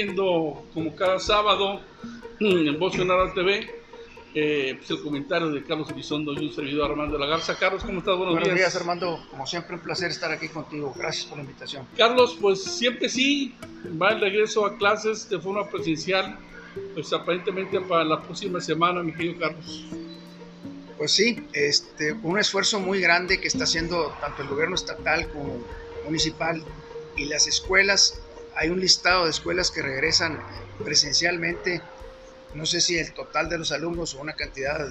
transmitiendo 0.00 0.66
como 0.72 0.94
cada 0.94 1.18
sábado 1.18 1.80
en 2.40 2.78
Voz 2.78 2.92
TV 3.34 3.80
eh, 4.32 4.76
pues 4.78 4.90
el 4.90 5.02
comentario 5.02 5.50
de 5.50 5.64
Carlos 5.64 5.90
Elizondo 5.90 6.32
y 6.32 6.46
un 6.46 6.54
servidor 6.54 6.92
Armando 6.92 7.18
Lagarza. 7.18 7.58
Carlos, 7.58 7.82
¿cómo 7.82 7.98
estás? 7.98 8.16
Buenos, 8.16 8.36
Buenos 8.36 8.54
días. 8.54 8.76
Armando. 8.76 9.26
Como 9.28 9.44
siempre, 9.44 9.74
un 9.74 9.82
placer 9.82 10.10
estar 10.10 10.30
aquí 10.30 10.48
contigo. 10.48 10.94
Gracias 10.96 11.26
por 11.26 11.38
la 11.38 11.42
invitación. 11.44 11.84
Carlos, 11.96 12.38
pues 12.40 12.62
siempre 12.62 13.08
sí, 13.08 13.56
va 14.00 14.10
el 14.10 14.20
regreso 14.20 14.64
a 14.64 14.78
clases 14.78 15.28
de 15.28 15.40
forma 15.40 15.68
presencial, 15.68 16.38
pues 16.94 17.12
aparentemente 17.12 17.80
para 17.80 18.04
la 18.04 18.22
próxima 18.22 18.60
semana, 18.60 19.02
mi 19.02 19.12
querido 19.12 19.40
Carlos. 19.40 19.86
Pues 20.96 21.10
sí, 21.10 21.44
este, 21.52 22.12
un 22.12 22.38
esfuerzo 22.38 22.78
muy 22.78 23.00
grande 23.00 23.40
que 23.40 23.48
está 23.48 23.64
haciendo 23.64 24.14
tanto 24.20 24.42
el 24.42 24.48
gobierno 24.48 24.76
estatal 24.76 25.28
como 25.30 25.58
municipal 26.04 26.62
y 27.16 27.24
las 27.24 27.48
escuelas. 27.48 28.22
Hay 28.60 28.68
un 28.68 28.78
listado 28.78 29.24
de 29.24 29.30
escuelas 29.30 29.70
que 29.70 29.80
regresan 29.80 30.38
presencialmente 30.84 31.80
no 32.52 32.66
sé 32.66 32.82
si 32.82 32.98
el 32.98 33.12
total 33.14 33.48
de 33.48 33.56
los 33.56 33.72
alumnos 33.72 34.14
o 34.14 34.20
una 34.20 34.34
cantidad 34.34 34.86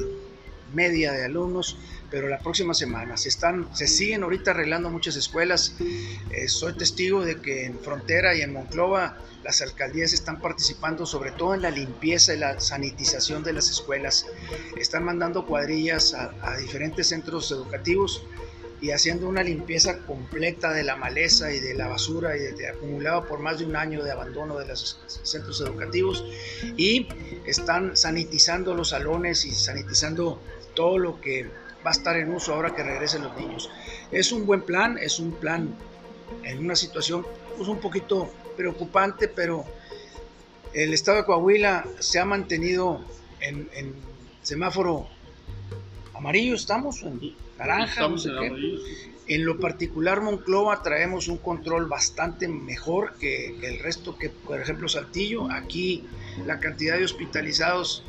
media 0.73 1.12
de 1.12 1.26
alumnos, 1.26 1.78
pero 2.09 2.28
la 2.28 2.40
próxima 2.40 2.73
semana 2.73 3.16
se 3.16 3.30
están, 3.30 3.76
se 3.76 3.88
siguen 3.88 4.23
ahorita 4.23 4.52
arreglando 4.52 4.90
muchas 4.90 5.16
escuelas. 5.16 5.76
Eh, 6.32 6.48
soy 6.48 6.73
testigo 6.73 7.23
de 7.23 7.42
que 7.42 7.66
en 7.66 7.80
Frontera 7.80 8.36
y 8.36 8.42
en 8.42 8.54
Monclova 8.54 9.18
las 9.44 9.62
alcaldías 9.62 10.14
están 10.14 10.42
participando 10.42 11.06
sobre 11.06 11.31
todo 11.31 11.54
en 11.54 11.62
la 11.62 11.70
limpieza 11.70 12.34
y 12.34 12.38
la 12.38 12.59
sanitización 12.59 13.44
de 13.44 13.54
las 13.54 13.70
escuelas. 13.70 14.26
Están 14.78 15.04
mandando 15.04 15.45
cuadrillas 15.45 16.16
a, 16.16 16.34
a 16.42 16.58
diferentes 16.58 17.09
centros 17.09 17.52
educativos 17.52 18.26
y 18.82 18.92
haciendo 18.92 19.28
una 19.28 19.44
limpieza 19.44 20.00
completa 20.00 20.72
de 20.72 20.84
la 20.84 20.95
maleza 20.95 21.52
y 21.52 21.59
de 21.59 21.73
la 21.73 21.88
basura 21.88 22.36
y 22.38 22.40
de, 22.40 22.70
acumulado 22.70 23.26
por 23.26 23.40
más 23.40 23.59
de 23.59 23.66
un 23.66 23.76
año 23.76 24.03
de 24.03 24.12
abandono 24.12 24.58
de 24.58 24.67
los 24.67 25.00
centros 25.23 25.59
educativos 25.62 26.23
y 26.78 27.08
están 27.45 27.98
sanitizando 27.98 28.73
los 28.73 28.90
salones 28.90 29.45
y 29.45 29.52
sanitizando 29.52 30.40
todo 30.76 30.98
lo 30.98 31.20
que 31.20 31.50
va 31.86 31.92
a 31.92 31.92
estar 31.92 32.16
en 32.18 32.34
uso 32.34 32.53
ahora 32.53 32.73
que 32.73 32.84
regresen 32.84 33.23
los 33.23 33.36
niños. 33.38 33.70
Es 34.12 34.31
un 34.31 34.45
buen 34.45 34.62
plan, 34.62 34.98
es 34.98 35.20
un 35.20 35.31
plan 35.31 35.75
en 36.44 36.59
una 36.59 36.75
situación 36.75 37.25
pues, 37.58 37.68
un 37.68 37.80
poquito 37.80 38.31
preocupante, 38.56 39.28
pero 39.28 39.66
el 40.73 40.94
estado 40.94 41.18
de 41.18 41.25
Coahuila 41.25 41.86
se 42.00 42.20
ha 42.20 42.25
mantenido 42.25 43.02
en, 43.42 43.70
en 43.73 43.94
semáforo 44.42 45.08
amarillo, 46.20 46.56
estamos 46.56 47.02
en 47.03 47.34
naranja, 47.58 48.09
En 49.28 49.45
lo 49.45 49.59
particular, 49.59 50.22
Monclova 50.22 50.84
traemos 50.84 51.28
un 51.30 51.38
control 51.38 51.88
bastante 51.88 52.48
mejor 52.48 53.16
que, 53.20 53.56
el 53.62 53.80
resto, 53.80 54.17
que 54.17 54.30
por 54.30 54.59
ejemplo 54.59 54.90
Saltillo. 54.90 55.50
Aquí 55.50 56.03
la 56.45 56.59
cantidad 56.59 56.97
de 56.97 57.06
hospitalizados 57.06 58.03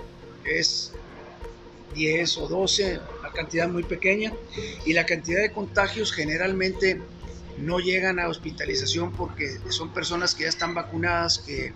es 0.44 0.92
10 1.94 2.38
o 2.38 2.48
12, 2.48 3.00
la 3.22 3.30
cantidad 3.32 3.68
muy 3.68 3.84
pequeña, 3.84 4.32
y 4.84 4.92
la 4.92 5.06
cantidad 5.06 5.40
de 5.40 5.52
contagios 5.52 6.12
generalmente 6.12 7.00
no 7.58 7.78
llegan 7.78 8.18
a 8.18 8.28
hospitalización 8.28 9.12
porque 9.12 9.58
son 9.68 9.92
personas 9.92 10.34
que 10.34 10.44
ya 10.44 10.48
están 10.48 10.74
vacunadas, 10.74 11.38
que, 11.38 11.72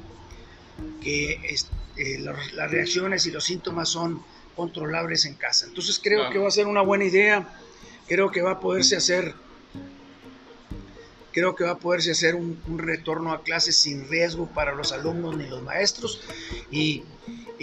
que 1.01 1.57
eh, 1.97 2.19
las 2.19 2.71
reacciones 2.71 3.27
y 3.27 3.31
los 3.31 3.45
síntomas 3.45 3.89
son 3.89 4.21
controlables 4.55 5.25
en 5.25 5.35
casa. 5.35 5.67
Entonces 5.67 6.01
creo 6.03 6.31
que 6.31 6.39
va 6.39 6.49
a 6.49 6.51
ser 6.51 6.67
una 6.67 6.83
buena 6.83 7.05
idea 7.05 7.49
creo 8.07 8.31
que 8.31 8.43
va 8.43 8.53
a 8.53 8.61
poderse 8.61 8.97
hacer 8.97 9.35
creo 11.33 11.57
que 11.57 11.65
va 11.65 11.73
a 11.73 11.79
poderse 11.79 12.13
hacer 12.13 12.37
un, 12.37 12.57
retorno 12.79 13.33
a 13.33 13.43
clases 13.43 13.77
sin 13.77 14.09
riesgo 14.09 14.47
para 14.47 14.73
los 14.73 14.93
alumnos 14.93 15.37
ni 15.37 15.47
los 15.49 15.63
maestros 15.63 16.21
y, 16.71 17.03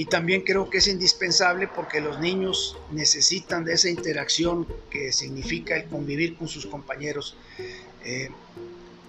también 0.10 0.42
creo 0.42 0.68
que 0.70 0.80
es 0.80 0.88
indispensable 0.88 1.68
porque 1.68 2.02
los 2.02 2.20
niños 2.20 2.76
necesitan 2.92 3.64
de 3.64 3.74
esa 3.74 3.88
interacción 3.88 4.68
que 4.90 5.12
significa 5.12 5.76
el 5.76 5.86
convivir 5.86 6.36
con 6.36 6.48
sus 6.48 6.66
compañeros. 6.66 7.38
Eh, 8.04 8.30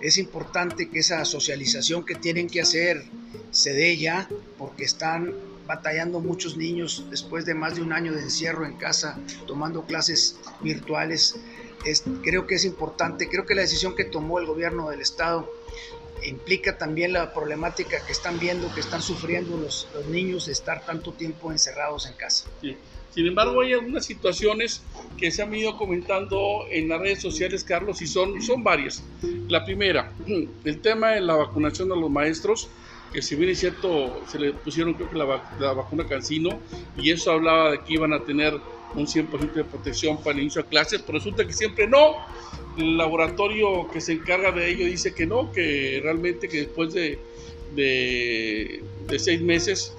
es 0.01 0.19
importante 0.19 0.91
que 0.91 0.99
esa 0.99 1.25
socialización 1.25 2.05
que 2.05 2.15
tienen 2.15 2.47
que 2.47 2.61
hacer 2.61 3.05
se 3.51 3.73
dé 3.73 3.97
ya 3.97 4.29
porque 4.59 4.85
están 4.85 5.35
batallando 5.67 6.21
muchos 6.21 6.57
niños 6.57 7.05
después 7.11 7.45
de 7.45 7.55
más 7.55 7.77
de 7.77 7.83
un 7.83 7.93
año 7.93 8.13
de 8.13 8.23
encierro 8.23 8.67
en 8.67 8.77
casa, 8.77 9.19
tomando 9.47 9.85
clases 9.85 10.39
virtuales. 10.61 11.37
creo 12.23 12.47
que 12.47 12.55
es 12.55 12.65
importante, 12.65 13.29
creo 13.29 13.45
que 13.47 13.55
la 13.55 13.63
decisión 13.63 13.95
que 13.95 14.05
tomó 14.05 14.39
el 14.39 14.47
gobierno 14.47 14.91
del 14.91 15.01
estado 15.01 15.51
implica 16.25 16.79
también 16.79 17.13
la 17.13 17.33
problemática 17.33 18.05
que 18.05 18.13
están 18.13 18.39
viendo, 18.39 18.73
que 18.75 18.81
están 18.81 19.03
sufriendo 19.03 19.57
los, 19.57 19.89
niños 20.09 20.47
de 20.47 20.53
estar 20.53 20.85
tanto 20.85 21.13
tiempo 21.13 21.51
encerrados 21.51 22.07
en 22.07 22.15
casa. 22.15 22.49
Sin 22.61 23.27
embargo, 23.27 23.61
hay 23.61 23.75
algunas 23.75 24.07
situaciones 24.07 24.83
que 25.19 25.31
se 25.31 25.43
han 25.43 25.55
ido 25.55 25.77
comentando 25.77 26.65
en 26.71 26.89
las 26.89 27.01
redes 27.01 27.21
sociales, 27.21 27.63
Carlos, 27.63 28.01
y 28.01 28.07
son, 28.07 28.41
son 28.41 28.65
varias. 28.65 29.03
La 29.49 29.65
primera, 29.65 30.13
el 30.65 30.81
tema 30.81 31.11
de 31.11 31.21
la 31.21 31.35
vacunación 31.35 31.91
de 31.91 31.97
los 31.97 32.11
maestros 32.11 32.71
que 33.13 33.23
si 33.23 33.35
bien 33.35 33.51
es 33.51 33.61
cierto, 33.61 34.23
se 34.27 34.39
le 34.39 34.53
pusieron 34.53 34.95
creo 34.95 35.11
que 35.11 35.17
la, 35.17 35.73
vacuna 35.73 36.07
Cancino 36.07 36.59
y 36.97 37.11
eso 37.11 37.33
hablaba 37.33 37.73
de 37.73 37.81
que 37.81 37.95
iban 37.95 38.13
a 38.13 38.21
tener 38.21 38.55
un 38.95 39.07
100% 39.07 39.53
de 39.53 39.65
protección 39.65 40.19
para 40.19 40.33
el 40.33 40.41
inicio 40.41 40.63
de 40.63 40.69
clases, 40.69 41.03
pero 41.03 41.19
resulta 41.19 41.47
que 41.47 41.53
siempre 41.53 41.87
no. 41.87 42.17
El 42.77 42.97
laboratorio 42.97 43.89
que 43.91 44.01
se 44.01 44.13
encarga 44.13 44.53
de 44.53 44.71
ello 44.71 44.87
dice 44.87 45.15
que 45.15 45.27
no, 45.27 45.51
que 45.53 46.01
realmente 46.03 46.49
que 46.49 46.59
después 46.59 46.93
de, 46.93 47.19
de, 47.75 48.83
de 49.09 49.19
seis 49.19 49.41
meses 49.41 49.95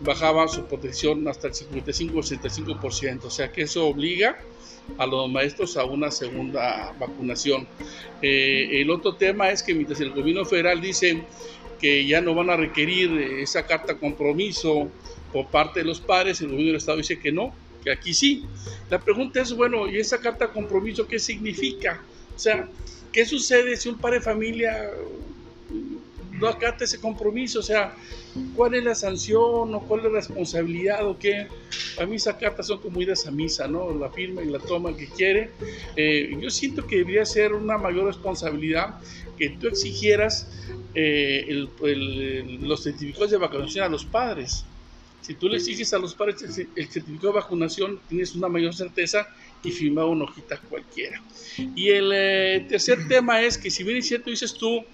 bajaba 0.00 0.46
su 0.48 0.64
protección 0.66 1.26
hasta 1.28 1.48
el 1.48 1.54
55 1.54 2.18
o 2.18 2.22
65%, 2.22 3.24
o 3.24 3.30
sea 3.30 3.50
que 3.50 3.62
eso 3.62 3.86
obliga 3.86 4.38
a 4.98 5.06
los 5.06 5.30
maestros 5.30 5.76
a 5.76 5.84
una 5.84 6.10
segunda 6.10 6.94
vacunación. 6.98 7.66
Eh, 8.22 8.80
el 8.82 8.90
otro 8.90 9.14
tema 9.14 9.50
es 9.50 9.62
que 9.62 9.74
mientras 9.74 10.00
el 10.00 10.10
gobierno 10.10 10.44
federal 10.44 10.80
dice 10.80 11.24
que 11.78 12.06
ya 12.06 12.20
no 12.20 12.34
van 12.34 12.50
a 12.50 12.56
requerir 12.56 13.10
esa 13.40 13.66
carta 13.66 13.98
compromiso 13.98 14.88
por 15.32 15.48
parte 15.48 15.80
de 15.80 15.86
los 15.86 16.00
padres, 16.00 16.40
el 16.40 16.48
gobierno 16.48 16.68
del 16.68 16.76
Estado 16.76 16.98
dice 16.98 17.18
que 17.18 17.32
no, 17.32 17.52
que 17.82 17.90
aquí 17.90 18.14
sí. 18.14 18.44
La 18.88 19.00
pregunta 19.00 19.40
es, 19.42 19.52
bueno, 19.52 19.88
¿y 19.88 19.98
esa 19.98 20.18
carta 20.18 20.48
compromiso 20.48 21.06
qué 21.06 21.18
significa? 21.18 22.02
O 22.34 22.38
sea, 22.38 22.68
¿qué 23.12 23.26
sucede 23.26 23.76
si 23.76 23.88
un 23.88 23.98
padre 23.98 24.18
de 24.18 24.24
familia 24.24 24.90
no 26.32 26.48
acata 26.48 26.84
ese 26.84 27.00
compromiso? 27.00 27.60
O 27.60 27.62
sea, 27.62 27.94
¿cuál 28.56 28.74
es 28.74 28.84
la 28.84 28.94
sanción 28.94 29.74
o 29.74 29.80
cuál 29.86 30.00
es 30.00 30.06
la 30.06 30.18
responsabilidad 30.18 31.06
o 31.06 31.18
qué? 31.18 31.46
A 32.00 32.06
mí 32.06 32.16
esas 32.16 32.36
cartas 32.36 32.66
son 32.66 32.80
como 32.80 33.00
ir 33.00 33.12
a 33.12 33.30
misa, 33.30 33.68
¿no? 33.68 33.92
La 33.94 34.10
firma 34.10 34.42
y 34.42 34.46
la 34.46 34.58
toma 34.58 34.96
que 34.96 35.06
quiere. 35.06 35.50
Eh, 35.96 36.36
yo 36.40 36.50
siento 36.50 36.86
que 36.86 36.98
debería 36.98 37.24
ser 37.24 37.52
una 37.52 37.78
mayor 37.78 38.06
responsabilidad 38.06 39.00
que 39.36 39.50
tú 39.50 39.68
exigieras 39.68 40.48
eh, 40.94 41.66
los 42.60 42.82
certificados 42.82 43.30
de 43.30 43.36
vacunación 43.36 43.84
a 43.84 43.88
los 43.88 44.04
padres. 44.04 44.64
Si 45.20 45.34
tú 45.34 45.48
le 45.48 45.56
exiges 45.56 45.92
a 45.94 45.98
los 45.98 46.14
padres 46.14 46.42
el, 46.42 46.88
certificado 46.88 47.32
de 47.32 47.40
vacunación, 47.40 47.98
tienes 48.08 48.34
una 48.34 48.48
mayor 48.48 48.74
certeza 48.74 49.26
y 49.62 49.70
firma 49.70 50.04
una 50.04 50.24
hojita 50.24 50.58
cualquiera. 50.68 51.22
Y 51.74 51.88
el 51.88 52.10
eh, 52.12 52.66
tercer 52.68 53.08
tema 53.08 53.40
es 53.40 53.56
que 53.56 53.70
si 53.70 53.82
bien 53.84 53.96
es 53.96 54.06
cierto, 54.06 54.30
dices 54.30 54.52
tú, 54.54 54.84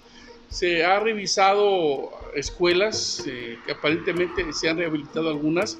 se 0.51 0.83
ha 0.83 0.99
revisado 0.99 2.11
escuelas 2.35 3.23
eh, 3.25 3.57
que 3.65 3.71
aparentemente 3.71 4.51
se 4.53 4.69
han 4.69 4.77
rehabilitado 4.77 5.29
algunas. 5.29 5.77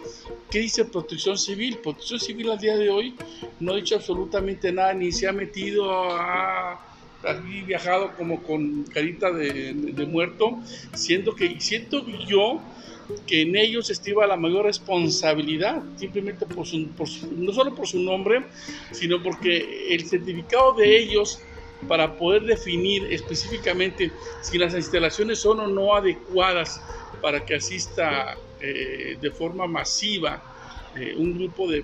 ¿Qué 0.50 0.60
dice 0.60 0.86
Protección 0.86 1.38
Civil? 1.38 1.78
Protección 1.78 2.20
Civil 2.20 2.52
al 2.52 2.60
día 2.60 2.78
de 2.78 2.90
hoy 2.90 3.16
no 3.60 3.74
ha 3.74 3.76
dicho 3.76 3.96
absolutamente 3.96 4.72
nada, 4.72 4.94
ni 4.94 5.12
se 5.12 5.28
ha 5.28 5.34
metido 5.34 5.92
a 6.12 6.91
aquí 7.28 7.62
viajado 7.62 8.12
como 8.18 8.42
con 8.44 8.84
carita 8.84 9.32
de, 9.32 10.06
muerto, 10.08 10.60
siendo 10.94 11.36
que 11.36 11.60
siento 11.60 12.06
yo 12.28 12.62
que 13.28 13.42
en 13.42 13.56
ellos 13.56 13.90
estima 13.90 14.26
la 14.26 14.38
mayor 14.38 14.66
responsabilidad, 14.66 15.82
simplemente 15.98 16.46
por 16.46 16.66
su, 16.66 16.88
no 17.36 17.52
solo 17.52 17.76
por 17.76 17.88
su 17.88 18.00
nombre, 18.00 18.46
sino 18.92 19.22
porque 19.22 19.94
el 19.94 20.08
certificado 20.08 20.74
de 20.74 20.98
ellos 20.98 21.42
para 21.88 22.16
poder 22.16 22.44
definir 22.44 23.12
específicamente 23.12 24.12
si 24.42 24.58
las 24.58 24.74
instalaciones 24.76 25.40
son 25.40 25.60
o 25.60 25.68
no 25.68 25.96
adecuadas 25.96 26.82
para 27.22 27.44
que 27.46 27.56
asista 27.56 28.38
eh, 28.60 29.18
de 29.20 29.32
forma 29.32 29.68
masiva 29.68 30.51
eh, 30.96 31.16
un 31.18 31.38
grupo 31.38 31.70
de, 31.70 31.84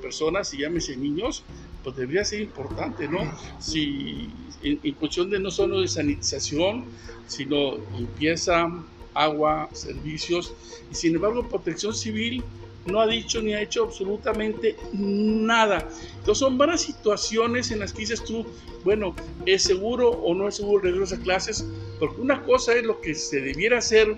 personas, 0.00 0.52
y 0.54 0.58
llámese 0.58 0.96
niños, 0.96 1.44
pues 1.84 1.96
debería 1.96 2.24
ser 2.24 2.40
importante, 2.40 3.08
¿no? 3.08 3.20
Si 3.60 4.28
en, 4.62 4.78
cuestión 4.94 5.30
de 5.30 5.38
no 5.38 5.50
solo 5.50 5.80
de 5.80 5.88
sanitización, 5.88 6.84
sino 7.26 7.78
limpieza, 7.96 8.68
agua, 9.14 9.68
servicios, 9.72 10.52
y 10.90 10.94
sin 10.94 11.14
embargo 11.14 11.48
Protección 11.48 11.94
Civil 11.94 12.42
no 12.86 13.00
ha 13.00 13.06
dicho 13.06 13.40
ni 13.40 13.54
ha 13.54 13.60
hecho 13.60 13.84
absolutamente 13.84 14.76
nada. 14.92 15.88
Entonces 16.18 16.38
son 16.38 16.58
varias 16.58 16.82
situaciones 16.82 17.70
en 17.70 17.80
las 17.80 17.92
que 17.92 18.00
dices 18.00 18.24
tú, 18.24 18.46
bueno, 18.84 19.14
¿es 19.46 19.62
seguro 19.62 20.10
o 20.10 20.34
no 20.34 20.48
es 20.48 20.56
seguro 20.56 20.86
el 20.86 20.94
regreso 20.94 21.14
a 21.14 21.18
clases? 21.18 21.64
Porque 21.98 22.20
una 22.20 22.42
cosa 22.42 22.74
es 22.74 22.84
lo 22.84 23.00
que 23.00 23.14
se 23.14 23.40
debiera 23.40 23.78
hacer 23.78 24.16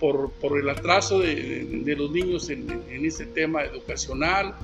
por, 0.00 0.32
por 0.32 0.58
el 0.58 0.68
atraso 0.68 1.20
de, 1.20 1.64
de, 1.84 1.96
los 1.96 2.10
niños 2.10 2.48
en, 2.48 2.68
en, 2.88 3.04
este 3.04 3.26
tema 3.26 3.62
educacional, 3.62 4.54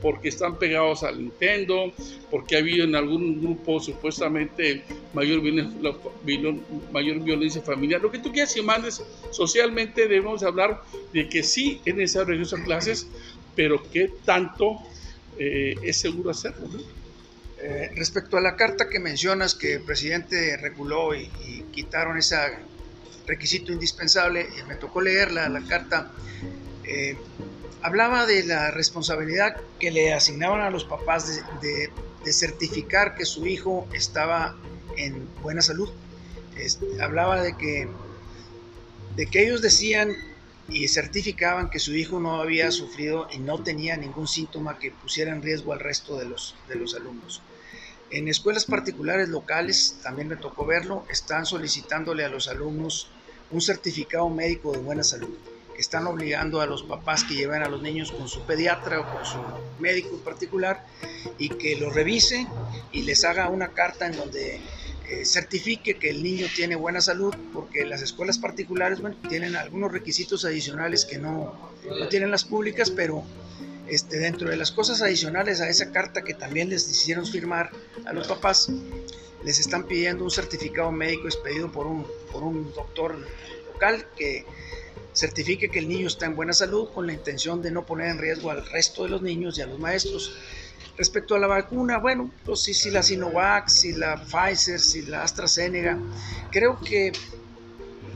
porque 0.00 0.28
están 0.28 0.58
pegados 0.58 1.02
al 1.02 1.18
Nintendo, 1.18 1.92
porque 2.30 2.56
ha 2.56 2.60
habido 2.60 2.84
en 2.84 2.94
algún 2.94 3.40
grupo 3.40 3.80
supuestamente 3.80 4.84
mayor, 5.12 5.42
mayor 6.92 7.20
violencia 7.20 7.60
familiar. 7.60 8.00
Lo 8.00 8.10
que 8.10 8.20
tú 8.20 8.32
quieras 8.32 8.56
y 8.56 8.62
mandes, 8.62 9.02
socialmente 9.30 10.02
debemos 10.02 10.42
hablar 10.44 10.82
de 11.12 11.28
que 11.28 11.42
sí 11.42 11.80
es 11.84 11.94
necesario 11.94 12.28
regresar 12.28 12.60
a 12.60 12.64
clases, 12.64 13.08
pero 13.56 13.82
qué 13.92 14.10
tanto 14.24 14.78
eh, 15.38 15.74
es 15.82 15.96
seguro 15.96 16.30
hacerlo. 16.30 16.68
Eh, 17.66 17.90
respecto 17.96 18.36
a 18.36 18.42
la 18.42 18.56
carta 18.56 18.90
que 18.90 18.98
mencionas 18.98 19.54
que 19.54 19.74
el 19.74 19.82
presidente 19.82 20.54
reguló 20.58 21.14
y, 21.14 21.30
quitaron 21.72 22.18
ese 22.18 22.36
requisito 23.26 23.72
indispensable, 23.72 24.48
me 24.68 24.76
tocó 24.76 25.00
leerla, 25.00 25.48
la 25.48 25.62
carta, 25.62 26.12
eh, 26.84 27.16
hablaba 27.82 28.26
de 28.26 28.44
la 28.44 28.70
responsabilidad 28.70 29.56
que 29.78 29.90
le 29.90 30.14
asignaban 30.14 30.60
a 30.60 30.70
los 30.70 30.84
papás 30.84 31.42
de, 31.60 31.90
certificar 32.32 33.14
que 33.14 33.26
su 33.26 33.46
hijo 33.46 33.86
estaba 33.92 34.56
en 34.96 35.28
buena 35.42 35.60
salud. 35.60 35.90
hablaba 37.00 37.42
de 37.42 37.56
que, 37.56 37.86
de 39.16 39.26
que 39.26 39.42
ellos 39.42 39.60
decían 39.60 40.16
y 40.68 40.88
certificaban 40.88 41.68
que 41.68 41.78
su 41.78 41.94
hijo 41.94 42.20
no 42.20 42.40
había 42.40 42.70
sufrido 42.70 43.28
y 43.30 43.38
no 43.38 43.62
tenía 43.62 43.96
ningún 43.98 44.26
síntoma 44.26 44.78
que 44.78 44.90
pusiera 44.90 45.32
en 45.32 45.42
riesgo 45.42 45.74
al 45.74 45.80
resto 45.80 46.16
de 46.16 46.24
los, 46.24 46.54
de 46.68 46.76
los 46.76 46.94
alumnos. 46.94 47.42
En 48.10 48.28
escuelas 48.28 48.64
particulares 48.64 49.28
locales, 49.28 49.98
también 50.02 50.28
me 50.28 50.36
tocó 50.36 50.64
verlo, 50.64 51.04
están 51.10 51.44
solicitándole 51.44 52.24
a 52.24 52.28
los 52.28 52.48
alumnos 52.48 53.10
un 53.54 53.60
certificado 53.60 54.28
médico 54.28 54.72
de 54.72 54.78
buena 54.78 55.04
salud, 55.04 55.34
que 55.74 55.80
están 55.80 56.06
obligando 56.06 56.60
a 56.60 56.66
los 56.66 56.82
papás 56.82 57.24
que 57.24 57.34
lleven 57.34 57.62
a 57.62 57.68
los 57.68 57.82
niños 57.82 58.12
con 58.12 58.28
su 58.28 58.42
pediatra 58.42 59.00
o 59.00 59.12
con 59.12 59.24
su 59.24 59.38
médico 59.78 60.16
particular 60.18 60.84
y 61.38 61.48
que 61.48 61.76
lo 61.76 61.90
revise 61.90 62.46
y 62.92 63.02
les 63.02 63.24
haga 63.24 63.48
una 63.48 63.68
carta 63.68 64.06
en 64.06 64.16
donde 64.16 64.60
eh, 65.08 65.24
certifique 65.24 65.98
que 65.98 66.10
el 66.10 66.22
niño 66.22 66.46
tiene 66.54 66.76
buena 66.76 67.00
salud, 67.00 67.34
porque 67.52 67.84
las 67.84 68.02
escuelas 68.02 68.38
particulares 68.38 69.00
tienen 69.28 69.54
algunos 69.56 69.92
requisitos 69.92 70.44
adicionales 70.44 71.04
que 71.04 71.18
no, 71.18 71.54
no 71.86 72.08
tienen 72.08 72.30
las 72.30 72.44
públicas, 72.44 72.90
pero 72.90 73.24
este, 73.86 74.18
dentro 74.18 74.48
de 74.48 74.56
las 74.56 74.72
cosas 74.72 75.02
adicionales 75.02 75.60
a 75.60 75.68
esa 75.68 75.92
carta 75.92 76.22
que 76.22 76.34
también 76.34 76.70
les 76.70 76.90
hicieron 76.90 77.26
firmar 77.26 77.70
a 78.06 78.12
los 78.12 78.26
papás, 78.26 78.70
les 79.44 79.58
están 79.58 79.84
pidiendo 79.84 80.24
un 80.24 80.30
certificado 80.30 80.90
médico 80.90 81.26
expedido 81.28 81.70
por 81.70 81.86
un, 81.86 82.06
por 82.32 82.42
un 82.42 82.72
doctor 82.72 83.16
local 83.72 84.06
que 84.16 84.44
certifique 85.14 85.70
que 85.70 85.78
el 85.78 85.88
niño 85.88 86.08
está 86.08 86.26
en 86.26 86.34
buena 86.34 86.52
salud 86.52 86.88
con 86.92 87.06
la 87.06 87.12
intención 87.12 87.62
de 87.62 87.70
no 87.70 87.86
poner 87.86 88.08
en 88.08 88.18
riesgo 88.18 88.50
al 88.50 88.66
resto 88.66 89.04
de 89.04 89.10
los 89.10 89.22
niños 89.22 89.56
y 89.58 89.62
a 89.62 89.66
los 89.66 89.78
maestros. 89.78 90.36
Respecto 90.96 91.34
a 91.34 91.38
la 91.38 91.46
vacuna, 91.46 91.98
bueno, 91.98 92.30
pues 92.44 92.60
sí, 92.60 92.74
si 92.74 92.90
la 92.90 93.02
Sinovac, 93.02 93.68
si 93.68 93.92
la 93.92 94.24
Pfizer, 94.24 94.78
si 94.78 95.02
la 95.02 95.22
AstraZeneca, 95.22 95.98
creo 96.50 96.78
que 96.80 97.12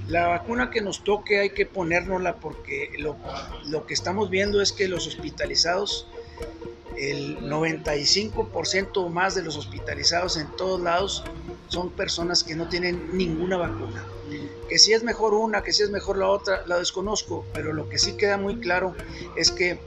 la 0.09 0.29
vacuna 0.29 0.71
que 0.71 0.81
nos 0.81 1.05
toque 1.05 1.39
hay 1.41 1.51
que 1.51 1.67
ponérnosla 1.67 2.37
porque 2.37 2.91
lo, 2.99 3.17
lo 3.67 3.87
que 3.87 3.95
estamos 3.95 4.31
viendo 4.31 4.63
es 4.63 4.73
que 4.73 4.89
los 4.89 5.07
hospitalizados, 5.07 6.07
el 6.99 7.39
95% 7.41 8.91
o 8.97 9.09
más 9.09 9.35
de 9.35 9.43
los 9.43 9.57
hospitalizados 9.57 10.37
en 10.37 10.49
todos 10.57 10.81
lados 10.81 11.25
son 11.69 11.91
personas 11.91 12.43
que 12.45 12.57
no 12.57 12.69
tienen 12.69 13.17
ninguna 13.17 13.57
vacuna. 13.57 14.05
Que 14.69 14.79
si 14.79 14.93
es 14.93 15.03
mejor 15.03 15.35
una, 15.35 15.63
que 15.63 15.73
si 15.73 15.83
es 15.83 15.91
mejor 15.91 16.19
la 16.19 16.29
otra, 16.29 16.67
la 16.67 16.79
desconozco, 16.79 17.47
pero 17.55 17.73
lo 17.73 17.89
que 17.89 17.99
sí 17.99 18.17
queda 18.17 18.37
muy 18.37 18.59
claro 18.59 18.95
es 19.37 19.51
que 19.51 19.81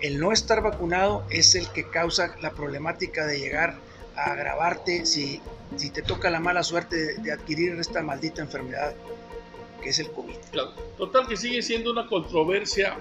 el 0.00 0.20
no 0.20 0.32
estar 0.32 0.62
vacunado 0.62 1.24
es 1.30 1.54
el 1.54 1.68
que 1.70 1.88
causa 1.88 2.36
la 2.40 2.52
problemática 2.52 3.26
de 3.26 3.40
llegar 3.40 3.78
a 4.14 4.32
agravarte 4.32 5.06
si, 5.06 5.40
si 5.76 5.90
te 5.90 6.02
toca 6.02 6.30
la 6.30 6.40
mala 6.40 6.62
suerte 6.62 7.18
de, 7.18 7.32
adquirir 7.32 7.78
esta 7.78 8.02
maldita 8.02 8.42
enfermedad 8.42 8.94
que 9.82 9.90
es 9.90 9.98
el 9.98 10.10
COVID. 10.10 10.34
Total 10.96 11.26
que 11.28 11.36
sigue 11.36 11.62
siendo 11.62 11.92
una 11.92 12.06
controversia 12.06 12.96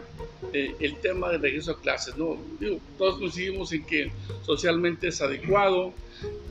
eh, 0.53 0.75
el 0.79 0.97
tema 0.97 1.29
del 1.29 1.41
regreso 1.41 1.71
a 1.71 1.81
clases, 1.81 2.17
¿no? 2.17 2.37
todos 2.97 3.17
coincidimos 3.17 3.71
en 3.73 3.85
que 3.85 4.11
socialmente 4.43 5.07
es 5.07 5.21
adecuado, 5.21 5.93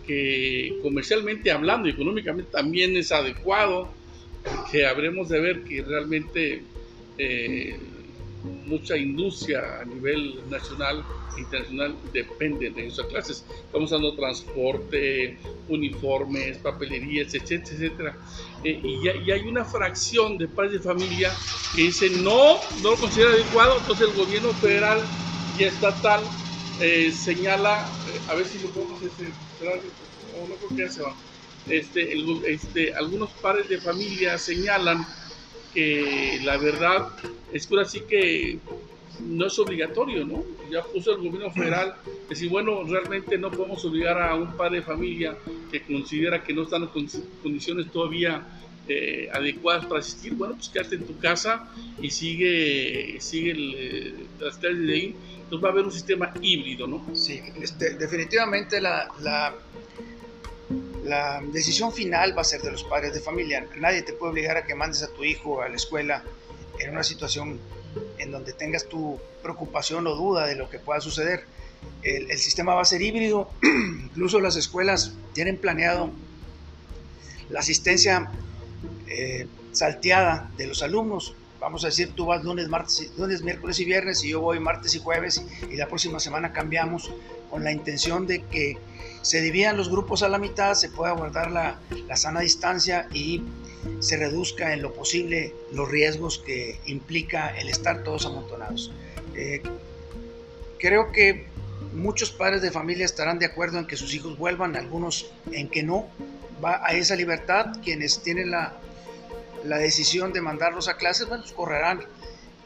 que 0.06 0.78
comercialmente 0.82 1.50
hablando, 1.50 1.88
económicamente 1.88 2.50
también 2.50 2.96
es 2.96 3.12
adecuado, 3.12 3.88
que 4.70 4.86
habremos 4.86 5.28
de 5.28 5.40
ver 5.40 5.64
que 5.64 5.82
realmente 5.82 6.62
eh, 7.18 7.78
mucha 8.66 8.96
industria 8.96 9.80
a 9.80 9.84
nivel 9.84 10.40
nacional 10.50 11.04
e 11.36 11.40
internacional 11.40 11.96
depende 12.12 12.70
de 12.70 12.86
esas 12.86 13.06
clases. 13.06 13.44
Estamos 13.66 13.90
dando 13.90 14.14
transporte, 14.14 15.38
uniformes, 15.68 16.58
papelerías, 16.58 17.34
etcétera, 17.34 17.74
etcétera. 17.74 18.16
Eh, 18.64 18.80
y, 18.82 19.08
y, 19.08 19.30
hay 19.30 19.42
una 19.42 19.64
fracción 19.64 20.38
de 20.38 20.48
padres 20.48 20.72
de 20.72 20.80
familia 20.80 21.32
que 21.74 21.82
dice 21.82 22.10
no, 22.10 22.58
no 22.82 22.90
lo 22.90 22.96
considera 22.96 23.32
adecuado, 23.32 23.78
entonces 23.78 24.08
el 24.08 24.14
gobierno 24.14 24.52
federal 24.54 25.00
y 25.58 25.64
estatal 25.64 26.22
eh, 26.80 27.10
señala, 27.10 27.88
eh, 28.08 28.20
a 28.30 28.34
ver 28.34 28.46
si 28.46 28.58
lo 28.58 28.68
podemos 28.68 28.98
hacer, 28.98 29.28
o 30.38 30.48
no 30.48 30.54
creo 30.56 30.68
que 30.68 30.76
ya 30.76 30.90
se 30.90 31.02
va. 31.02 31.14
Este, 31.68 32.12
este, 32.46 32.94
algunos 32.94 33.30
padres 33.30 33.68
de 33.68 33.80
familia 33.80 34.38
señalan 34.38 35.04
que 35.76 36.40
la 36.42 36.56
verdad 36.56 37.08
es 37.52 37.66
que 37.66 37.74
ahora 37.74 37.90
que 38.08 38.58
no 39.20 39.46
es 39.46 39.58
obligatorio, 39.58 40.24
¿no? 40.24 40.42
Ya 40.70 40.82
puso 40.82 41.12
el 41.12 41.18
gobierno 41.18 41.50
federal 41.50 41.94
si, 42.32 42.48
bueno, 42.48 42.82
realmente 42.84 43.36
no 43.36 43.50
podemos 43.50 43.84
obligar 43.84 44.20
a 44.22 44.34
un 44.34 44.56
padre 44.56 44.78
de 44.78 44.82
familia 44.82 45.36
que 45.70 45.82
considera 45.82 46.42
que 46.42 46.54
no 46.54 46.62
están 46.62 46.84
en 46.84 46.88
condiciones 47.42 47.92
todavía 47.92 48.42
eh, 48.88 49.28
adecuadas 49.32 49.84
para 49.84 50.00
asistir, 50.00 50.32
bueno, 50.32 50.54
pues 50.54 50.70
quédate 50.70 50.94
en 50.94 51.06
tu 51.06 51.18
casa 51.18 51.68
y 52.00 52.10
sigue, 52.10 53.16
sigue 53.20 53.50
el, 53.50 53.74
eh, 53.76 54.14
de 54.74 54.94
ahí. 54.94 55.14
Entonces 55.42 55.62
va 55.62 55.68
a 55.68 55.72
haber 55.72 55.84
un 55.84 55.92
sistema 55.92 56.32
híbrido, 56.40 56.86
¿no? 56.86 57.06
Sí, 57.14 57.40
este, 57.60 57.96
definitivamente 57.96 58.80
la 58.80 59.54
la 61.06 61.40
decisión 61.52 61.92
final 61.92 62.36
va 62.36 62.42
a 62.42 62.44
ser 62.44 62.62
de 62.62 62.70
los 62.70 62.84
padres 62.84 63.14
de 63.14 63.20
familia. 63.20 63.66
Nadie 63.76 64.02
te 64.02 64.12
puede 64.12 64.32
obligar 64.32 64.56
a 64.56 64.64
que 64.64 64.74
mandes 64.74 65.02
a 65.02 65.08
tu 65.08 65.24
hijo 65.24 65.62
a 65.62 65.68
la 65.68 65.76
escuela 65.76 66.22
en 66.78 66.90
una 66.90 67.04
situación 67.04 67.60
en 68.18 68.30
donde 68.30 68.52
tengas 68.52 68.88
tu 68.88 69.18
preocupación 69.42 70.06
o 70.06 70.14
duda 70.14 70.46
de 70.46 70.56
lo 70.56 70.68
que 70.68 70.78
pueda 70.78 71.00
suceder. 71.00 71.44
El, 72.02 72.36
sistema 72.38 72.74
va 72.74 72.82
a 72.82 72.84
ser 72.84 73.02
híbrido, 73.02 73.48
incluso 73.62 74.40
las 74.40 74.56
escuelas 74.56 75.12
tienen 75.32 75.56
planeado 75.56 76.10
la 77.48 77.60
asistencia 77.60 78.30
eh, 79.06 79.46
salteada 79.72 80.50
de 80.56 80.66
los 80.66 80.82
alumnos. 80.82 81.34
Vamos 81.60 81.84
a 81.84 81.88
decir, 81.88 82.12
tú 82.14 82.26
vas 82.26 82.44
lunes, 82.44 82.68
martes, 82.68 83.12
lunes, 83.16 83.42
miércoles 83.42 83.78
y 83.80 83.84
viernes 83.84 84.24
y 84.24 84.30
yo 84.30 84.40
voy 84.40 84.60
martes 84.60 84.94
y 84.94 84.98
jueves 84.98 85.42
y 85.70 85.76
la 85.76 85.86
próxima 85.86 86.20
semana 86.20 86.52
cambiamos 86.52 87.10
con 87.56 87.64
la 87.64 87.72
intención 87.72 88.26
de 88.26 88.42
que 88.44 88.76
se 89.22 89.40
dividan 89.40 89.78
los 89.78 89.88
grupos 89.88 90.22
a 90.22 90.28
la 90.28 90.36
mitad, 90.36 90.74
se 90.74 90.90
pueda 90.90 91.12
guardar 91.12 91.50
la, 91.50 91.80
sana 92.14 92.40
distancia 92.40 93.08
y 93.14 93.42
se 93.98 94.18
reduzca 94.18 94.74
en 94.74 94.82
lo 94.82 94.92
posible 94.92 95.54
los 95.72 95.90
riesgos 95.90 96.36
que 96.44 96.78
implica 96.84 97.48
el 97.58 97.70
estar 97.70 98.02
todos 98.02 98.26
amontonados. 98.26 98.92
Eh, 99.34 99.62
creo 100.78 101.12
que 101.12 101.46
muchos 101.94 102.30
padres 102.30 102.60
de 102.60 102.70
familia 102.70 103.06
estarán 103.06 103.38
de 103.38 103.46
acuerdo 103.46 103.78
en 103.78 103.86
que 103.86 103.96
sus 103.96 104.12
hijos 104.12 104.36
vuelvan, 104.36 104.76
algunos 104.76 105.32
en 105.50 105.70
que 105.70 105.82
no. 105.82 106.08
Va 106.62 106.82
a 106.84 106.92
esa 106.92 107.16
libertad, 107.16 107.78
quienes 107.82 108.22
tienen 108.22 108.50
la, 108.50 108.76
la 109.64 109.78
decisión 109.78 110.34
de 110.34 110.42
mandarlos 110.42 110.88
a 110.88 110.98
clases, 110.98 111.26
bueno, 111.26 111.42
pues 111.42 111.54
correrán 111.54 112.02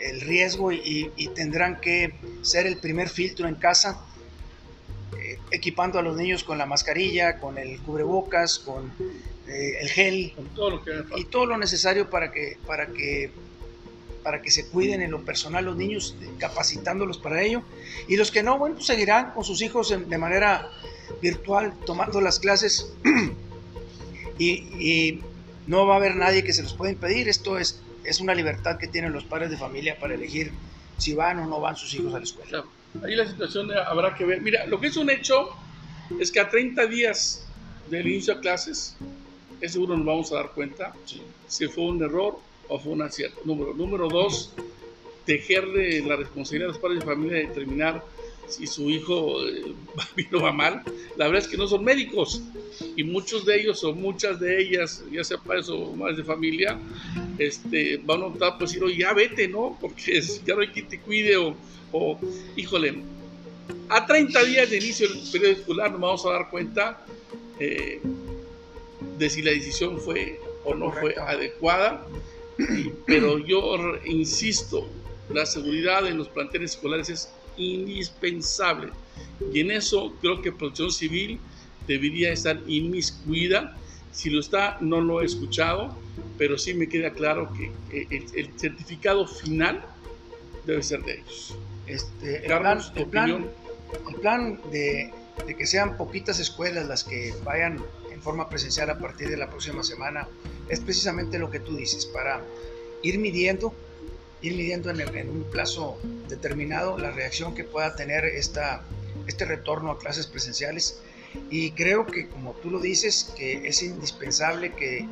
el 0.00 0.20
riesgo 0.20 0.72
y, 0.72 1.12
tendrán 1.34 1.80
que 1.80 2.14
ser 2.42 2.66
el 2.66 2.78
primer 2.78 3.08
filtro 3.08 3.46
en 3.46 3.54
casa 3.54 4.00
equipando 5.50 5.98
a 5.98 6.02
los 6.02 6.16
niños 6.16 6.44
con 6.44 6.58
la 6.58 6.66
mascarilla, 6.66 7.38
con 7.38 7.58
el 7.58 7.78
cubrebocas, 7.80 8.58
con 8.58 8.92
eh, 9.48 9.78
el 9.80 9.88
gel 9.88 10.32
y 11.16 11.24
todo 11.24 11.46
lo 11.46 11.58
necesario 11.58 12.08
para 12.08 12.30
que, 12.30 12.56
para 12.66 12.86
que 12.86 13.30
para 14.22 14.42
que 14.42 14.50
se 14.50 14.68
cuiden 14.68 15.00
en 15.02 15.10
lo 15.10 15.24
personal 15.24 15.64
los 15.64 15.76
niños, 15.76 16.14
capacitándolos 16.38 17.18
para 17.18 17.42
ello. 17.42 17.62
Y 18.08 18.16
los 18.16 18.30
que 18.30 18.42
no, 18.42 18.58
bueno, 18.58 18.76
pues 18.76 18.86
seguirán 18.86 19.32
con 19.32 19.44
sus 19.44 19.62
hijos 19.62 19.88
de 19.88 20.18
manera 20.18 20.68
virtual, 21.22 21.72
tomando 21.86 22.20
las 22.20 22.38
clases 22.38 22.92
y, 24.38 24.50
y, 24.50 25.22
no 25.66 25.86
va 25.86 25.94
a 25.94 25.96
haber 25.98 26.16
nadie 26.16 26.42
que 26.42 26.52
se 26.52 26.62
los 26.62 26.74
pueda 26.74 26.92
impedir. 26.92 27.28
Esto 27.28 27.58
es, 27.58 27.80
es 28.04 28.20
una 28.20 28.34
libertad 28.34 28.76
que 28.76 28.88
tienen 28.88 29.12
los 29.12 29.24
padres 29.24 29.50
de 29.50 29.56
familia 29.56 29.98
para 29.98 30.14
elegir 30.14 30.52
si 30.98 31.14
van 31.14 31.38
o 31.38 31.46
no 31.46 31.60
van 31.60 31.76
sus 31.76 31.94
hijos 31.94 32.12
a 32.14 32.18
la 32.18 32.24
escuela. 32.24 32.64
Ahí 33.04 33.14
la 33.14 33.26
situación 33.26 33.70
habrá 33.72 34.14
que 34.14 34.24
ver. 34.24 34.40
Mira, 34.40 34.66
lo 34.66 34.80
que 34.80 34.88
es 34.88 34.96
un 34.96 35.10
hecho 35.10 35.50
es 36.18 36.30
que 36.30 36.40
a 36.40 36.48
30 36.48 36.86
días 36.86 37.46
del 37.88 38.06
inicio 38.06 38.34
de 38.34 38.40
clases, 38.40 38.96
es 39.60 39.72
seguro 39.72 39.96
nos 39.96 40.06
vamos 40.06 40.32
a 40.32 40.36
dar 40.36 40.50
cuenta 40.52 40.92
si 41.46 41.66
fue 41.68 41.84
un 41.84 42.02
error 42.02 42.38
o 42.68 42.78
fue 42.78 42.92
un 42.92 43.02
acierto. 43.02 43.40
Número, 43.44 43.74
número 43.74 44.08
dos, 44.08 44.52
tejerle 45.24 46.00
la 46.02 46.16
responsabilidad 46.16 46.68
de 46.68 46.72
los 46.72 46.78
padres 46.80 47.00
de 47.00 47.06
familia 47.06 47.38
de 47.38 47.46
determinar 47.46 48.02
si 48.50 48.66
su 48.66 48.90
hijo 48.90 49.46
eh, 49.46 49.74
va 49.98 50.06
bien 50.16 50.34
o 50.34 50.42
va 50.42 50.52
mal. 50.52 50.82
La 51.16 51.26
verdad 51.26 51.42
es 51.42 51.48
que 51.48 51.56
no 51.56 51.66
son 51.66 51.84
médicos 51.84 52.42
y 52.96 53.04
muchos 53.04 53.44
de 53.46 53.60
ellos 53.60 53.82
o 53.84 53.94
muchas 53.94 54.40
de 54.40 54.60
ellas, 54.60 55.04
ya 55.10 55.24
sea 55.24 55.38
padres 55.38 55.68
o 55.68 55.92
madres 55.92 56.18
de 56.18 56.24
familia, 56.24 56.78
este, 57.38 57.98
van 57.98 58.22
a 58.22 58.26
optar 58.26 58.58
por 58.58 58.68
decir, 58.68 58.82
oye, 58.82 58.98
ya 58.98 59.12
vete, 59.12 59.48
¿no? 59.48 59.76
Porque 59.80 60.20
ya 60.44 60.54
no 60.54 60.60
hay 60.60 60.68
quien 60.68 60.88
te 60.88 61.00
cuide 61.00 61.36
o, 61.36 61.54
o, 61.92 62.18
híjole, 62.56 63.02
a 63.88 64.06
30 64.06 64.44
días 64.44 64.70
de 64.70 64.76
inicio 64.78 65.08
del 65.08 65.18
periodo 65.30 65.52
escolar 65.52 65.90
nos 65.92 66.00
vamos 66.00 66.26
a 66.26 66.30
dar 66.30 66.50
cuenta 66.50 67.04
eh, 67.58 68.00
de 69.18 69.30
si 69.30 69.42
la 69.42 69.50
decisión 69.50 70.00
fue 70.00 70.40
o 70.64 70.74
no 70.74 70.92
fue 70.92 71.14
adecuada, 71.16 72.06
pero 73.06 73.38
yo 73.38 73.96
insisto, 74.04 74.88
la 75.32 75.46
seguridad 75.46 76.06
en 76.06 76.18
los 76.18 76.28
planteles 76.28 76.72
escolares 76.72 77.08
es 77.10 77.30
indispensable. 77.56 78.92
Y 79.52 79.60
en 79.60 79.70
eso 79.70 80.14
creo 80.20 80.42
que 80.42 80.52
Protección 80.52 80.90
Civil 80.90 81.40
debería 81.86 82.32
estar 82.32 82.60
inmiscuida. 82.66 83.76
Si 84.12 84.30
lo 84.30 84.40
está, 84.40 84.78
no 84.80 85.00
lo 85.00 85.20
he 85.20 85.24
escuchado, 85.24 85.96
pero 86.36 86.58
sí 86.58 86.74
me 86.74 86.88
queda 86.88 87.12
claro 87.12 87.52
que 87.52 87.72
el, 88.10 88.50
certificado 88.56 89.26
final 89.26 89.84
debe 90.66 90.82
ser 90.82 91.02
de 91.02 91.20
ellos. 91.20 91.56
Este, 91.86 92.38
el, 92.38 92.58
plan, 92.58 92.80
el, 92.94 93.06
plan, 93.06 93.50
el 94.08 94.14
plan 94.16 94.60
de, 94.70 95.12
de 95.46 95.56
que 95.56 95.66
sean 95.66 95.96
poquitas 95.96 96.38
escuelas 96.38 96.86
las 96.86 97.04
que 97.04 97.34
vayan 97.44 97.82
en 98.10 98.20
forma 98.20 98.48
presencial 98.48 98.90
a 98.90 98.98
partir 98.98 99.28
de 99.28 99.36
la 99.36 99.48
próxima 99.48 99.82
semana 99.82 100.28
es 100.68 100.80
precisamente 100.80 101.38
lo 101.38 101.50
que 101.50 101.60
tú 101.60 101.76
dices, 101.76 102.06
para 102.06 102.42
ir 103.02 103.18
midiendo 103.18 103.74
ir 104.42 104.54
midiendo 104.54 104.90
en, 104.90 105.28
un 105.28 105.44
plazo 105.44 105.98
determinado 106.28 106.98
la 106.98 107.10
reacción 107.10 107.54
que 107.54 107.64
pueda 107.64 107.96
tener 107.96 108.24
esta, 108.24 108.82
este 109.26 109.44
retorno 109.44 109.90
a 109.90 109.98
clases 109.98 110.26
presenciales. 110.26 111.00
Y 111.50 111.72
creo 111.72 112.06
que, 112.06 112.28
como 112.28 112.52
tú 112.54 112.70
lo 112.70 112.80
dices, 112.80 113.32
que 113.36 113.68
es 113.68 113.82
indispensable 113.82 114.74
que 114.74 115.06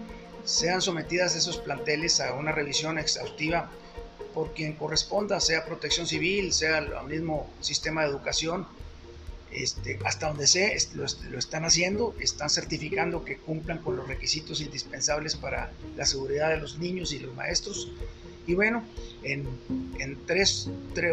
sean 0.45 0.81
sometidas 0.81 1.37
esos 1.37 1.59
planteles 1.59 2.21
a 2.21 2.33
una 2.35 2.53
revisión 2.53 2.99
exhaustiva 2.99 3.71
por 4.35 4.55
quien 4.55 4.75
corresponda, 4.75 5.41
sea 5.41 5.65
protección 5.65 6.07
civil, 6.07 6.53
sea 6.53 6.79
el 6.79 7.07
mismo 7.07 7.51
sistema 7.61 8.03
de 8.03 8.09
educación, 8.09 8.67
este, 9.51 9.99
hasta 10.05 10.29
donde 10.29 10.47
sé, 10.47 10.77
lo, 10.95 11.05
están 11.39 11.65
haciendo, 11.65 12.15
están 12.21 12.51
certificando 12.51 13.25
que 13.25 13.39
cumplan 13.39 13.79
con 13.79 13.97
los 13.97 14.07
requisitos 14.07 14.61
indispensables 14.61 15.37
para 15.37 15.73
la 15.97 16.05
seguridad 16.05 16.51
de 16.51 16.59
los 16.59 16.79
niños 16.79 17.13
y 17.13 17.19
los 17.19 17.35
maestros. 17.35 17.91
Y 18.49 18.55
bueno, 18.55 18.83
en, 19.25 19.47
en 19.99 20.17
tres, 20.25 20.71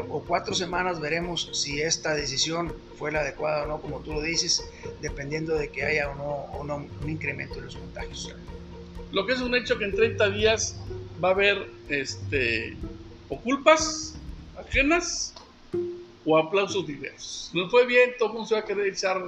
o 0.07 0.23
cuatro 0.23 0.55
semanas 0.55 1.01
veremos 1.01 1.49
si 1.51 1.81
esta 1.81 2.15
decisión 2.15 2.73
fue 2.97 3.11
la 3.11 3.19
adecuada 3.19 3.63
o 3.63 3.67
no, 3.67 3.81
como 3.81 3.99
tú 3.99 4.13
lo 4.13 4.21
dices, 4.21 4.63
dependiendo 5.01 5.53
de 5.55 5.67
que 5.67 5.83
haya 5.83 6.09
o 6.09 6.15
no, 6.15 6.63
no 6.63 6.87
un 7.01 7.09
incremento 7.09 7.55
en 7.59 7.65
los 7.65 7.75
contagios. 7.75 8.33
Lo 9.11 9.25
que 9.25 9.33
es 9.33 9.41
un 9.41 9.53
hecho 9.53 9.77
que 9.77 9.83
en 9.83 9.93
30 9.93 10.29
días 10.29 10.79
va 11.21 11.27
a 11.27 11.31
haber 11.31 11.69
este, 11.89 12.77
o 13.27 13.37
culpas 13.41 14.15
ajenas 14.57 15.33
o 16.23 16.37
aplausos 16.37 16.87
diversos. 16.87 17.51
No 17.53 17.69
fue 17.69 17.85
bien, 17.85 18.11
todo 18.17 18.29
el 18.29 18.33
mundo 18.35 18.47
se 18.47 18.55
va 18.55 18.61
a 18.61 18.65
querer 18.65 18.87
echar 18.87 19.21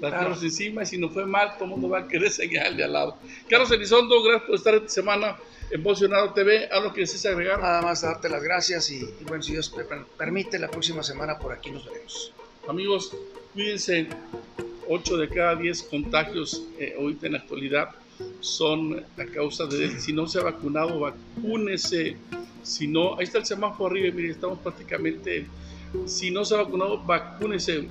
las 0.00 0.12
manos 0.12 0.42
encima 0.42 0.82
y 0.82 0.86
si 0.86 0.98
no 0.98 1.08
fue 1.08 1.26
mal, 1.26 1.54
todo 1.54 1.64
el 1.64 1.70
mundo 1.70 1.88
va 1.88 2.00
a 2.00 2.08
querer 2.08 2.30
seguir 2.30 2.62
de 2.76 2.84
al 2.84 2.92
lado. 2.92 3.18
Carlos 3.48 3.70
Elizondo, 3.70 4.22
gracias 4.22 4.46
por 4.46 4.56
estar 4.56 4.74
esta 4.74 4.88
semana 4.88 5.36
Emocionado 5.72 6.34
TV, 6.34 6.68
¿algo 6.70 6.92
que 6.92 7.00
desees 7.00 7.24
agregar? 7.24 7.58
Nada 7.58 7.80
más 7.80 8.02
darte 8.02 8.28
las 8.28 8.42
gracias 8.42 8.90
y, 8.90 9.08
bueno, 9.26 9.42
si 9.42 9.52
Dios 9.52 9.74
permite, 10.18 10.58
la 10.58 10.68
próxima 10.68 11.02
semana 11.02 11.38
por 11.38 11.50
aquí 11.50 11.70
nos 11.70 11.86
veremos. 11.86 12.30
Amigos, 12.68 13.16
cuídense, 13.54 14.06
8 14.86 15.16
de 15.16 15.28
cada 15.30 15.56
10 15.56 15.84
contagios 15.84 16.64
eh, 16.78 16.94
ahorita 16.98 17.26
en 17.26 17.32
la 17.32 17.38
actualidad 17.38 17.88
son 18.40 19.02
a 19.16 19.24
causa 19.32 19.64
de 19.64 19.98
si 19.98 20.12
no 20.12 20.26
se 20.26 20.40
ha 20.40 20.42
vacunado, 20.42 21.00
vacúnese. 21.00 22.18
Si 22.62 22.86
no, 22.86 23.16
ahí 23.16 23.24
está 23.24 23.38
el 23.38 23.46
semáforo 23.46 23.92
arriba, 23.92 24.14
miren, 24.14 24.32
estamos 24.32 24.58
prácticamente, 24.58 25.46
si 26.04 26.30
no 26.30 26.44
se 26.44 26.54
ha 26.54 26.58
vacunado, 26.58 27.02
vacúnese. 27.02 27.88